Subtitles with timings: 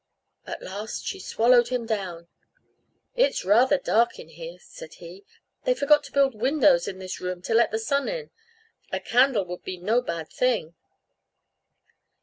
[0.47, 2.27] At last she swallowed him down.
[3.15, 5.23] "It is rather dark here," said he;
[5.63, 8.31] "they forgot to build windows in this room to let the sun in;
[8.91, 10.73] a candle would be no bad thing."